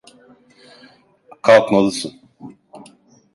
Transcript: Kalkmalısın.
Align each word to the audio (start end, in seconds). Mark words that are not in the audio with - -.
Kalkmalısın. 1.41 2.21